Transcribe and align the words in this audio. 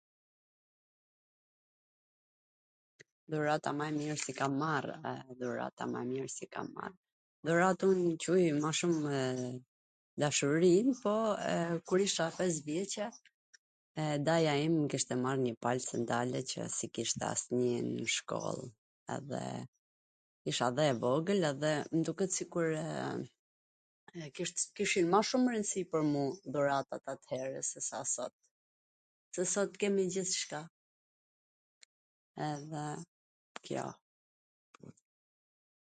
Dhurat 3.33 3.65
ma 3.79 3.85
e 3.89 3.91
mir 3.99 4.15
si 4.23 4.31
kam 4.39 4.53
marrw, 4.63 4.93
e 5.09 5.33
dhurata 5.41 5.83
ma 5.91 5.99
e 6.05 6.07
mir 6.11 6.29
si 6.37 6.45
kam 6.53 6.67
marr, 6.77 6.95
dhurat 7.47 7.79
un 7.89 7.99
quj 8.23 8.45
mw 8.59 8.69
shumw 8.79 9.03
dashurin, 10.23 10.87
po 11.03 11.13
kur 11.89 11.99
isha 12.07 12.27
pes 12.37 12.55
vjeCe 12.67 13.05
daja 14.29 14.53
im 14.67 14.75
mw 14.81 14.89
kishte 14.93 15.15
marr 15.23 15.39
njw 15.43 15.55
pal 15.65 15.79
sandale 15.87 16.39
qw 16.49 16.61
s 16.77 16.87
i 16.87 16.89
kishte 16.97 17.23
asnjw 17.33 17.69
nw 17.91 18.05
shkoll, 18.15 18.61
edhe 19.15 19.43
isha 20.53 20.67
dhe 20.79 20.83
evogwl 20.95 21.41
dhe 21.61 21.71
mw 21.95 22.03
duket 22.09 22.31
se 22.39 22.43
kishin 24.79 25.07
ma 25.13 25.19
shum 25.29 25.43
rwndsi 25.53 25.79
pwr 25.93 26.01
mu 26.11 26.23
dhuratat 26.57 27.03
atere 27.15 27.59
sesa 27.71 27.99
sot, 28.15 28.33
se 29.37 29.43
sot 29.55 29.71
kemi 29.85 30.03
gjithCka, 30.17 30.61
edhe 32.49 32.85
kjo. 33.69 33.85